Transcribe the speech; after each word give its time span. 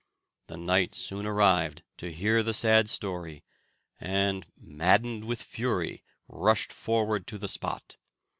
The 0.47 0.57
knight 0.57 0.95
soon 0.95 1.27
arrived 1.27 1.83
to 1.97 2.11
hear 2.11 2.41
the 2.41 2.55
sad 2.55 2.89
story, 2.89 3.43
and, 3.99 4.47
maddened 4.59 5.25
with 5.25 5.43
fury, 5.43 6.03
rushed 6.27 6.73
forward 6.73 7.27
to 7.27 7.37
the 7.37 7.47
spot. 7.47 7.97